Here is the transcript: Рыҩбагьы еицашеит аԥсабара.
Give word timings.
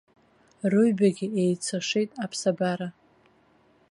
Рыҩбагьы 0.71 1.27
еицашеит 1.43 2.09
аԥсабара. 2.23 2.87